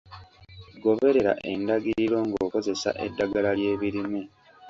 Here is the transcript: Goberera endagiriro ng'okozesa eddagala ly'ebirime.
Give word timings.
Goberera 0.83 1.33
endagiriro 1.51 2.17
ng'okozesa 2.27 2.89
eddagala 3.05 3.49
ly'ebirime. 3.59 4.21